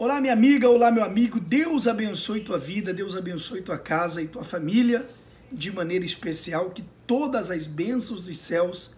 Olá, 0.00 0.20
minha 0.20 0.32
amiga, 0.32 0.70
olá, 0.70 0.92
meu 0.92 1.02
amigo. 1.02 1.40
Deus 1.40 1.88
abençoe 1.88 2.40
tua 2.40 2.56
vida, 2.56 2.94
Deus 2.94 3.16
abençoe 3.16 3.62
tua 3.62 3.76
casa 3.76 4.22
e 4.22 4.28
tua 4.28 4.44
família 4.44 5.04
de 5.50 5.72
maneira 5.72 6.04
especial. 6.04 6.70
Que 6.70 6.84
todas 7.04 7.50
as 7.50 7.66
bênçãos 7.66 8.22
dos 8.22 8.38
céus 8.38 8.94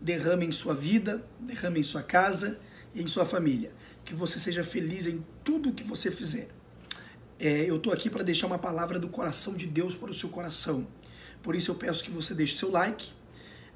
derramem 0.00 0.48
em 0.48 0.52
sua 0.52 0.74
vida, 0.74 1.22
derramem 1.38 1.80
em 1.80 1.82
sua 1.82 2.02
casa 2.02 2.58
e 2.94 3.02
em 3.02 3.06
sua 3.06 3.26
família. 3.26 3.72
Que 4.06 4.14
você 4.14 4.38
seja 4.38 4.64
feliz 4.64 5.06
em 5.06 5.22
tudo 5.44 5.70
que 5.70 5.84
você 5.84 6.10
fizer. 6.10 6.48
É, 7.38 7.68
eu 7.68 7.76
estou 7.76 7.92
aqui 7.92 8.08
para 8.08 8.22
deixar 8.22 8.46
uma 8.46 8.58
palavra 8.58 8.98
do 8.98 9.08
coração 9.08 9.52
de 9.52 9.66
Deus 9.66 9.94
para 9.94 10.10
o 10.10 10.14
seu 10.14 10.30
coração. 10.30 10.88
Por 11.42 11.54
isso 11.54 11.70
eu 11.70 11.74
peço 11.74 12.02
que 12.02 12.10
você 12.10 12.32
deixe 12.32 12.56
seu 12.56 12.70
like, 12.70 13.10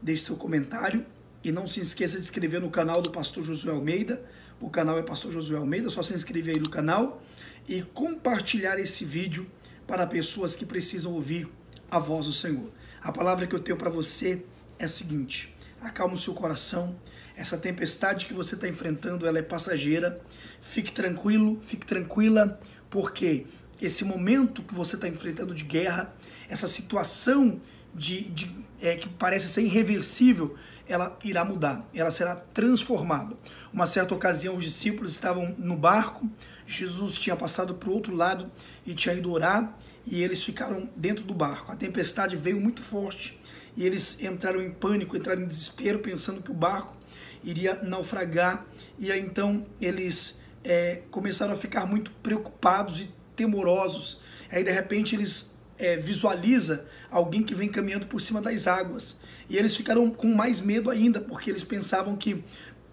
deixe 0.01 0.25
seu 0.25 0.37
comentário 0.37 1.05
e 1.45 1.53
não 1.53 1.67
se 1.67 1.81
esqueça 1.81 2.15
de 2.15 2.23
inscrever 2.23 2.63
no 2.63 2.71
canal 2.71 3.03
do 3.03 3.11
Pastor 3.11 3.45
Josué 3.45 3.73
Almeida 3.73 4.25
o 4.63 4.71
canal 4.71 4.97
é 4.97 5.03
Pastor 5.03 5.33
Josué 5.33 5.57
Almeida, 5.57 5.91
só 5.91 6.05
se 6.05 6.15
inscrever 6.15 6.55
aí 6.55 6.63
no 6.63 6.71
canal 6.71 7.21
e 7.69 7.83
compartilhar 7.83 8.79
esse 8.79 9.05
vídeo 9.05 9.51
para 9.89 10.07
pessoas 10.07 10.55
que 10.55 10.65
precisam 10.65 11.13
ouvir 11.13 11.49
a 11.91 11.99
voz 11.99 12.27
do 12.27 12.33
Senhor. 12.33 12.71
A 13.03 13.11
palavra 13.11 13.45
que 13.47 13.55
eu 13.57 13.59
tenho 13.59 13.77
para 13.77 13.91
você 13.91 14.45
é 14.79 14.85
a 14.85 14.89
seguinte: 14.89 15.53
acalma 15.81 16.15
o 16.15 16.19
seu 16.19 16.33
coração. 16.33 16.97
Essa 17.37 17.59
tempestade 17.59 18.27
que 18.27 18.33
você 18.33 18.55
está 18.55 18.69
enfrentando, 18.69 19.27
ela 19.27 19.39
é 19.39 19.43
passageira. 19.43 20.21
Fique 20.61 20.93
tranquilo, 20.93 21.59
fique 21.61 21.85
tranquila, 21.85 22.61
porque 22.89 23.47
esse 23.81 24.05
momento 24.05 24.63
que 24.63 24.75
você 24.75 24.95
está 24.95 25.09
enfrentando 25.09 25.53
de 25.53 25.65
guerra, 25.65 26.15
essa 26.49 26.69
situação 26.69 27.61
de, 27.95 28.23
de 28.23 28.51
é, 28.81 28.97
que 28.97 29.09
parece 29.09 29.49
ser 29.49 29.63
irreversível, 29.63 30.57
ela 30.89 31.17
irá 31.25 31.45
mudar, 31.45 31.89
ela 31.95 32.11
será 32.11 32.35
transformada. 32.37 33.37
Uma 33.73 33.87
certa 33.87 34.15
ocasião, 34.15 34.57
os 34.57 34.65
discípulos 34.65 35.13
estavam 35.13 35.55
no 35.57 35.77
barco, 35.77 36.29
Jesus 36.67 37.19
tinha 37.19 37.37
passado 37.37 37.75
para 37.75 37.89
o 37.89 37.93
outro 37.93 38.15
lado 38.15 38.51
e 38.85 38.95
tinha 38.95 39.15
ido 39.15 39.31
orar, 39.31 39.77
e 40.05 40.23
eles 40.23 40.43
ficaram 40.43 40.91
dentro 40.97 41.25
do 41.25 41.35
barco. 41.35 41.71
A 41.71 41.77
tempestade 41.77 42.37
veio 42.37 42.61
muito 42.61 42.83
forte 42.83 43.41
e 43.77 43.87
eles 43.87 44.21
entraram 44.21 44.61
em 44.61 44.71
pânico, 44.71 45.17
entraram 45.17 45.43
em 45.43 45.47
desespero, 45.47 46.01
pensando 46.01 46.43
que 46.43 46.51
o 46.51 46.55
barco 46.55 46.97
iria 47.45 47.75
naufragar. 47.83 48.67
E 48.99 49.13
aí 49.13 49.21
então 49.21 49.65
eles 49.81 50.43
é, 50.65 51.03
começaram 51.11 51.53
a 51.53 51.57
ficar 51.57 51.87
muito 51.87 52.11
preocupados 52.23 53.01
e 53.01 53.11
temorosos. 53.37 54.21
Aí 54.51 54.65
de 54.65 54.71
repente 54.71 55.15
eles 55.15 55.52
é, 55.83 55.97
visualiza 55.97 56.87
alguém 57.11 57.43
que 57.43 57.57
vem 57.57 57.69
caminhando 57.69 58.07
por 58.07 58.21
cima 58.21 58.41
das 58.41 58.69
águas. 58.69 59.21
E 59.51 59.59
eles 59.59 59.77
ficaram 59.77 60.09
com 60.09 60.29
mais 60.29 60.61
medo 60.61 60.89
ainda, 60.89 61.21
porque 61.21 61.51
eles 61.51 61.65
pensavam 61.65 62.17
que 62.17 62.45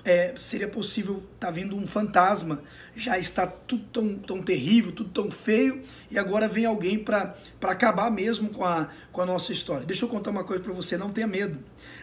é, 0.03 0.33
seria 0.37 0.67
possível 0.67 1.17
estar 1.17 1.47
tá 1.47 1.51
vindo 1.51 1.75
um 1.75 1.85
fantasma, 1.85 2.63
já 2.95 3.19
está 3.19 3.45
tudo 3.45 3.83
tão, 3.93 4.15
tão 4.15 4.41
terrível, 4.41 4.91
tudo 4.91 5.11
tão 5.11 5.29
feio, 5.29 5.83
e 6.09 6.17
agora 6.17 6.47
vem 6.47 6.65
alguém 6.65 6.97
para 6.97 7.35
acabar 7.61 8.09
mesmo 8.09 8.49
com 8.49 8.65
a, 8.65 8.89
com 9.11 9.21
a 9.21 9.25
nossa 9.25 9.53
história. 9.53 9.85
Deixa 9.85 10.05
eu 10.05 10.09
contar 10.09 10.31
uma 10.31 10.43
coisa 10.43 10.63
para 10.63 10.73
você, 10.73 10.97
não 10.97 11.11
tenha 11.11 11.27
medo. 11.27 11.59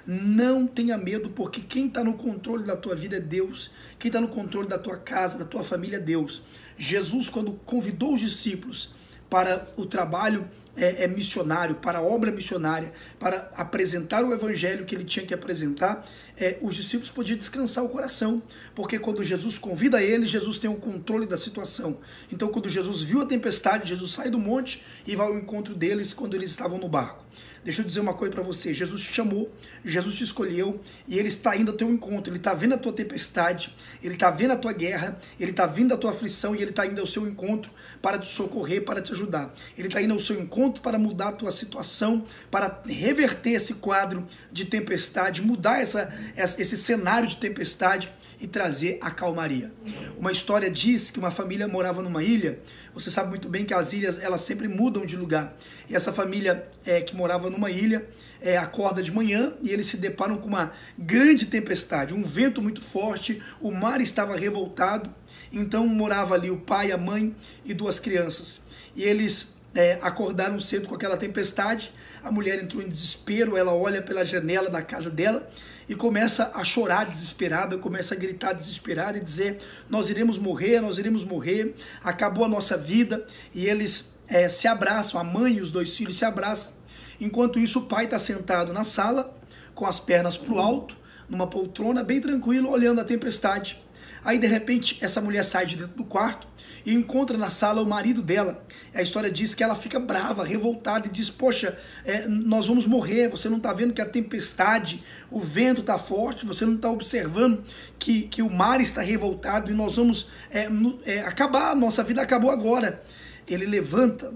Não 0.07 0.69
tenha 0.69 0.97
medo, 0.97 1.31
porque 1.31 1.61
quem 1.61 1.89
está 1.89 2.05
no 2.05 2.15
controle 2.15 2.63
da 2.63 2.77
tua 2.77 2.95
vida 2.95 3.17
é 3.17 3.21
Deus, 3.21 3.73
quem 3.99 4.09
está 4.09 4.21
no 4.21 4.29
controle 4.29 4.69
da 4.69 4.79
tua 4.79 4.97
casa, 4.97 5.37
da 5.37 5.45
tua 5.45 5.65
família 5.65 5.97
é 5.97 6.01
Deus. 6.01 6.45
Jesus, 6.79 7.29
quando 7.29 7.55
convidou 7.65 8.15
os 8.15 8.21
discípulos 8.21 8.95
para 9.29 9.67
o 9.77 9.85
trabalho 9.85 10.49
é, 10.77 11.05
é, 11.05 11.09
missionário, 11.09 11.77
para 11.77 11.99
a 11.99 12.03
obra 12.03 12.31
missionária, 12.31 12.93
para 13.19 13.51
apresentar 13.57 14.25
o 14.25 14.33
evangelho 14.33 14.85
que 14.85 14.95
ele 14.95 15.05
tinha 15.05 15.25
que 15.25 15.33
apresentar, 15.33 16.07
é, 16.37 16.59
os 16.61 16.75
discípulos 16.75 17.11
podiam 17.11 17.39
descansar 17.39 17.85
o 17.85 17.89
coração, 17.89 18.43
porque 18.75 18.99
quando 18.99 19.25
Jesus 19.25 19.59
convida 19.59 20.03
ele, 20.03 20.27
Jesus 20.27 20.59
tem 20.59 20.69
o 20.69 20.77
controle 20.77 21.27
da 21.27 21.37
situação. 21.37 21.99
Então, 22.31 22.49
quando 22.49 22.69
Jesus 22.69 23.03
viu 23.03 23.23
a 23.23 23.27
tempestade, 23.27 23.89
Jesus 23.89 24.11
sai 24.11 24.31
do 24.31 24.39
monte 24.39 24.83
e 25.07 25.17
vai 25.17 25.27
ao 25.27 25.39
encontro 25.39 25.75
deles 25.75 26.13
quando 26.13 26.35
eles 26.35 26.51
estavam 26.51 26.79
no 26.79 26.89
barco. 26.89 27.25
Deixa 27.67 27.83
eu 27.83 27.85
dizer 27.85 27.99
uma 27.99 28.15
coisa 28.15 28.33
para 28.33 28.45
você. 28.45 28.73
Jesus 28.73 29.03
te 29.03 29.13
chamou, 29.13 29.53
Jesus 29.85 30.15
te 30.15 30.23
escolheu 30.23 30.81
e 31.09 31.19
ele 31.19 31.27
está 31.27 31.57
indo 31.57 31.73
ao 31.73 31.77
teu 31.77 31.91
encontro. 31.91 32.31
Ele 32.31 32.39
está 32.39 32.55
vendo 32.55 32.75
a 32.75 32.79
tua 32.79 32.93
tempestade, 32.93 33.75
ele 34.01 34.15
está 34.15 34.31
vendo 34.31 34.53
a 34.53 34.57
tua 34.57 34.73
guerra, 34.73 35.19
ele 35.41 35.51
está 35.51 35.67
vindo 35.67 35.93
a 35.93 35.97
tua 35.97 36.11
aflição 36.11 36.55
e 36.55 36.63
ele 36.63 36.71
está 36.71 36.87
indo 36.87 37.01
ao 37.01 37.07
seu 37.09 37.27
encontro 37.27 37.73
para 38.01 38.21
te 38.21 38.29
socorrer, 38.29 38.85
para 38.85 39.03
te 39.03 39.11
ajudar. 39.11 39.53
Ele 39.77 39.89
está 39.89 40.01
indo 40.01 40.13
ao 40.13 40.21
seu 40.21 40.41
encontro 40.41 40.81
para 40.81 40.97
mudar 40.97 41.31
a 41.31 41.33
tua 41.33 41.51
situação, 41.51 42.25
para 42.53 42.83
reverter 42.87 43.55
esse 43.55 43.75
quadro 43.75 44.25
de 44.53 44.65
tempestade, 44.67 45.43
mudar 45.43 45.81
essa, 45.81 46.15
esse 46.37 46.77
cenário 46.77 47.27
de 47.27 47.35
tempestade 47.35 48.13
e 48.41 48.47
trazer 48.47 48.99
a 49.01 49.11
calmaria. 49.11 49.73
Uma 50.19 50.31
história 50.31 50.71
diz 50.71 51.11
que 51.11 51.19
uma 51.19 51.31
família 51.31 51.67
morava 51.67 52.03
numa 52.03 52.23
ilha. 52.23 52.59
Você 52.95 53.11
sabe 53.11 53.31
muito 53.31 53.49
bem 53.49 53.65
que 53.65 53.75
as 53.75 53.93
ilhas 53.93 54.19
elas 54.21 54.43
sempre 54.43 54.69
mudam 54.69 55.07
de 55.07 55.17
lugar. 55.17 55.57
E 55.89 55.97
essa 55.97 56.13
família 56.13 56.69
é, 56.85 57.01
que 57.01 57.17
morava 57.17 57.51
numa 57.51 57.71
ilha 57.71 58.07
é, 58.41 58.57
acorda 58.57 59.03
de 59.03 59.11
manhã 59.11 59.55
e 59.63 59.71
eles 59.71 59.87
se 59.87 59.97
deparam 59.97 60.37
com 60.39 60.49
uma 60.49 60.73
grande 60.99 61.47
tempestade, 61.47 62.15
um 62.15 62.23
vento 62.23 62.63
muito 62.63 62.83
forte, 62.83 63.43
o 63.61 63.71
mar 63.71 64.01
estava 64.01 64.37
revoltado. 64.37 65.13
Então 65.53 65.87
morava 65.87 66.35
ali 66.35 66.51
o 66.51 66.59
pai, 66.59 66.93
a 66.93 66.99
mãe 66.99 67.35
e 67.65 67.73
duas 67.73 67.99
crianças. 67.99 68.63
E 68.95 69.03
eles 69.03 69.56
é, 69.77 69.99
acordaram 70.01 70.59
cedo 70.59 70.89
com 70.89 70.95
aquela 70.95 71.19
tempestade. 71.19 71.93
A 72.25 72.33
mulher 72.33 72.59
entrou 72.59 72.83
em 72.83 72.89
desespero, 72.89 73.57
ela 73.57 73.75
olha 73.75 74.01
pela 74.01 74.25
janela 74.25 74.71
da 74.71 74.81
casa 74.81 75.11
dela 75.11 75.47
e 75.87 75.95
começa 75.95 76.51
a 76.55 76.65
chorar 76.65 77.05
desesperada, 77.05 77.77
começa 77.77 78.15
a 78.15 78.17
gritar 78.17 78.55
desesperada 78.55 79.19
e 79.19 79.21
dizer: 79.21 79.59
Nós 79.89 80.09
iremos 80.09 80.39
morrer, 80.39 80.81
nós 80.81 80.97
iremos 80.97 81.23
morrer, 81.23 81.75
acabou 82.03 82.45
a 82.47 82.49
nossa 82.49 82.77
vida. 82.77 83.27
E 83.55 83.67
eles 83.67 84.15
é, 84.27 84.49
se 84.49 84.67
abraçam, 84.67 85.21
a 85.21 85.25
mãe 85.25 85.55
e 85.55 85.61
os 85.61 85.71
dois 85.71 85.95
filhos 85.95 86.17
se 86.17 86.25
abraçam. 86.25 86.73
Enquanto 87.21 87.59
isso, 87.59 87.81
o 87.81 87.83
pai 87.83 88.07
está 88.07 88.19
sentado 88.19 88.73
na 88.73 88.83
sala, 88.83 89.39
com 89.75 89.87
as 89.87 90.01
pernas 90.01 90.39
para 90.39 90.55
o 90.55 90.59
alto, 90.59 90.97
numa 91.29 91.47
poltrona, 91.47 92.03
bem 92.03 92.21
tranquilo, 92.21 92.71
olhando 92.71 93.01
a 93.01 93.05
tempestade. 93.05 93.79
Aí 94.27 94.41
de 94.41 94.47
repente 94.49 94.99
essa 95.01 95.21
mulher 95.21 95.45
sai 95.45 95.67
de 95.67 95.77
dentro 95.77 95.97
do 95.97 96.03
quarto 96.03 96.49
e 96.85 96.93
encontra 96.93 97.39
na 97.39 97.49
sala 97.49 97.81
o 97.81 97.87
marido 97.87 98.21
dela. 98.21 98.67
A 98.93 99.01
história 99.01 99.31
diz 99.31 99.55
que 99.55 99.63
ela 99.63 99.77
fica 99.77 100.01
brava, 100.01 100.45
revoltada 100.45 101.07
e 101.07 101.11
diz: 101.11 101.31
Poxa, 101.31 101.79
é, 102.05 102.27
nós 102.27 102.67
vamos 102.67 102.87
morrer. 102.87 103.29
Você 103.29 103.49
não 103.49 103.59
está 103.59 103.73
vendo 103.73 103.95
que 103.95 104.01
a 104.03 104.05
tempestade, 104.05 105.01
o 105.31 105.39
vento 105.39 105.81
está 105.81 105.97
forte, 105.97 106.45
você 106.45 106.67
não 106.67 106.75
está 106.75 106.91
observando 106.91 107.63
que, 108.01 108.23
que 108.23 108.43
o 108.43 108.51
mar 108.51 108.81
está 108.81 109.01
revoltado 109.01 109.71
e 109.71 109.75
nós 109.75 109.95
vamos 109.95 110.29
é, 110.51 110.67
é, 111.05 111.21
acabar. 111.21 111.77
Nossa 111.77 112.03
vida 112.03 112.21
acabou 112.21 112.51
agora. 112.51 113.05
Ele 113.47 113.65
levanta, 113.65 114.35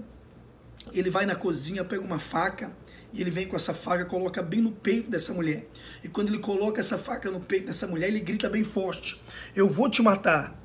ele 0.93 1.09
vai 1.09 1.25
na 1.25 1.35
cozinha, 1.35 1.83
pega 1.83 2.01
uma 2.01 2.17
faca 2.17 2.71
e 3.13 3.21
ele 3.21 3.29
vem 3.29 3.47
com 3.47 3.55
essa 3.55 3.73
faca, 3.73 4.05
coloca 4.05 4.41
bem 4.41 4.61
no 4.61 4.71
peito 4.71 5.09
dessa 5.09 5.33
mulher. 5.33 5.67
E 6.03 6.07
quando 6.07 6.29
ele 6.29 6.39
coloca 6.39 6.79
essa 6.79 6.97
faca 6.97 7.29
no 7.29 7.39
peito 7.39 7.65
dessa 7.65 7.85
mulher, 7.85 8.07
ele 8.07 8.19
grita 8.19 8.49
bem 8.49 8.63
forte: 8.63 9.21
Eu 9.55 9.67
vou 9.67 9.89
te 9.89 10.01
matar. 10.01 10.57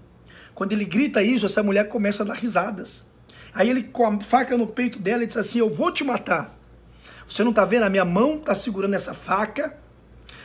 Quando 0.54 0.72
ele 0.72 0.84
grita 0.84 1.22
isso, 1.22 1.44
essa 1.44 1.62
mulher 1.62 1.88
começa 1.88 2.22
a 2.22 2.26
dar 2.26 2.34
risadas. 2.34 3.06
Aí 3.52 3.68
ele, 3.68 3.82
com 3.82 4.06
a 4.06 4.20
faca 4.20 4.56
no 4.56 4.66
peito 4.66 4.98
dela, 4.98 5.18
ele 5.18 5.26
diz 5.26 5.36
assim: 5.36 5.58
Eu 5.58 5.70
vou 5.70 5.90
te 5.90 6.04
matar. 6.04 6.56
Você 7.26 7.42
não 7.42 7.50
está 7.50 7.64
vendo? 7.64 7.82
A 7.82 7.90
minha 7.90 8.04
mão 8.04 8.36
está 8.36 8.54
segurando 8.54 8.94
essa 8.94 9.12
faca, 9.12 9.76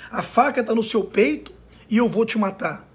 a 0.09 0.23
faca 0.23 0.61
está 0.61 0.73
no 0.73 0.81
seu 0.81 1.03
peito 1.03 1.53
e 1.88 1.97
eu 1.97 2.09
vou 2.09 2.25
te 2.25 2.40
matar. 2.40 2.88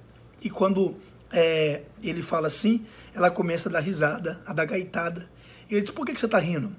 E 0.43 0.50
quando 0.50 0.97
é, 1.33 1.83
ele 2.03 2.22
fala 2.22 2.49
assim, 2.49 2.84
ela 3.15 3.31
começa 3.31 3.69
a 3.69 3.72
dar 3.72 3.81
risada, 3.81 4.41
a 4.45 4.53
dar 4.53 4.65
gaitada. 4.65 5.28
E 5.71 5.75
ele 5.75 5.83
diz: 5.83 5.91
Por 5.91 6.05
que, 6.05 6.12
que 6.12 6.21
você 6.21 6.27
está 6.27 6.39
rindo? 6.39 6.75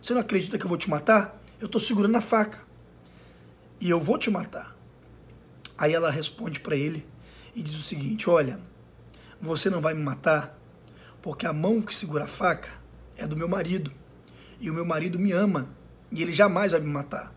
Você 0.00 0.12
não 0.12 0.20
acredita 0.20 0.58
que 0.58 0.64
eu 0.64 0.68
vou 0.68 0.76
te 0.76 0.90
matar? 0.90 1.40
Eu 1.64 1.66
estou 1.66 1.80
segurando 1.80 2.14
a 2.16 2.20
faca. 2.20 2.60
E 3.80 3.88
eu 3.88 3.98
vou 3.98 4.18
te 4.18 4.30
matar. 4.30 4.76
Aí 5.78 5.94
ela 5.94 6.10
responde 6.10 6.60
para 6.60 6.76
ele 6.76 7.06
e 7.56 7.62
diz 7.62 7.74
o 7.74 7.82
seguinte: 7.82 8.28
Olha, 8.28 8.60
você 9.40 9.70
não 9.70 9.80
vai 9.80 9.94
me 9.94 10.02
matar 10.02 10.58
porque 11.22 11.46
a 11.46 11.54
mão 11.54 11.80
que 11.80 11.94
segura 11.94 12.24
a 12.24 12.26
faca 12.26 12.68
é 13.16 13.26
do 13.26 13.34
meu 13.34 13.48
marido. 13.48 13.90
E 14.60 14.68
o 14.68 14.74
meu 14.74 14.84
marido 14.84 15.18
me 15.18 15.32
ama 15.32 15.74
e 16.12 16.20
ele 16.20 16.34
jamais 16.34 16.72
vai 16.72 16.82
me 16.82 16.92
matar. 16.92 17.32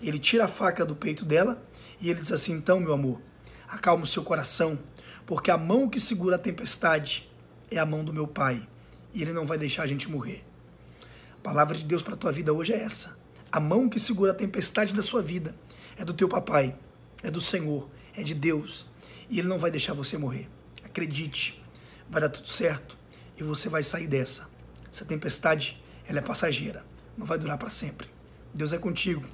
Ele 0.00 0.20
tira 0.20 0.44
a 0.44 0.48
faca 0.48 0.86
do 0.86 0.94
peito 0.94 1.24
dela 1.24 1.60
e 2.00 2.10
ele 2.10 2.20
diz 2.20 2.30
assim: 2.30 2.52
Então, 2.52 2.78
meu 2.78 2.92
amor, 2.92 3.20
acalma 3.66 4.04
o 4.04 4.06
seu 4.06 4.22
coração, 4.22 4.78
porque 5.26 5.50
a 5.50 5.58
mão 5.58 5.88
que 5.88 5.98
segura 5.98 6.36
a 6.36 6.38
tempestade 6.38 7.28
é 7.72 7.76
a 7.76 7.84
mão 7.84 8.04
do 8.04 8.12
meu 8.12 8.28
pai 8.28 8.64
e 9.12 9.20
ele 9.20 9.32
não 9.32 9.44
vai 9.44 9.58
deixar 9.58 9.82
a 9.82 9.88
gente 9.88 10.08
morrer. 10.08 10.44
A 11.40 11.42
palavra 11.42 11.76
de 11.76 11.84
Deus 11.84 12.04
para 12.04 12.14
a 12.14 12.16
tua 12.16 12.30
vida 12.30 12.52
hoje 12.52 12.72
é 12.72 12.80
essa. 12.80 13.18
A 13.50 13.58
mão 13.58 13.88
que 13.88 13.98
segura 13.98 14.32
a 14.32 14.34
tempestade 14.34 14.94
da 14.94 15.02
sua 15.02 15.22
vida 15.22 15.54
é 15.96 16.04
do 16.04 16.12
teu 16.12 16.28
papai, 16.28 16.76
é 17.22 17.30
do 17.30 17.40
Senhor, 17.40 17.88
é 18.14 18.22
de 18.22 18.34
Deus. 18.34 18.86
E 19.30 19.38
Ele 19.38 19.48
não 19.48 19.58
vai 19.58 19.70
deixar 19.70 19.94
você 19.94 20.18
morrer. 20.18 20.48
Acredite, 20.84 21.62
vai 22.10 22.20
dar 22.20 22.28
tudo 22.28 22.48
certo 22.48 22.98
e 23.38 23.42
você 23.42 23.68
vai 23.68 23.82
sair 23.82 24.06
dessa. 24.06 24.48
Essa 24.90 25.04
tempestade, 25.04 25.82
ela 26.06 26.18
é 26.18 26.22
passageira, 26.22 26.84
não 27.16 27.24
vai 27.26 27.38
durar 27.38 27.56
para 27.56 27.70
sempre. 27.70 28.08
Deus 28.52 28.72
é 28.72 28.78
contigo. 28.78 29.26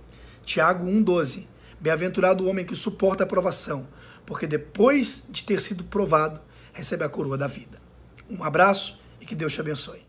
Tiago 0.44 0.84
1,12. 0.86 1.46
Bem-aventurado 1.80 2.44
o 2.44 2.48
homem 2.48 2.64
que 2.64 2.74
suporta 2.76 3.24
a 3.24 3.26
provação, 3.26 3.88
porque 4.24 4.46
depois 4.46 5.26
de 5.28 5.44
ter 5.44 5.60
sido 5.60 5.84
provado, 5.84 6.40
recebe 6.72 7.04
a 7.04 7.08
coroa 7.08 7.36
da 7.36 7.46
vida. 7.46 7.80
Um 8.30 8.42
abraço 8.44 9.00
e 9.20 9.26
que 9.26 9.34
Deus 9.34 9.52
te 9.52 9.60
abençoe. 9.60 10.03